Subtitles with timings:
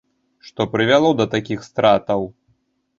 [0.47, 2.29] Што прывяло да такіх стратаў?